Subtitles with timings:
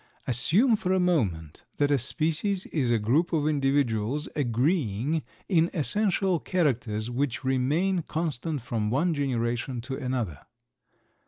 [0.25, 6.39] Assume for a moment that a species is a group of individuals agreeing in essential
[6.39, 10.39] characters which remain constant from one generation to another.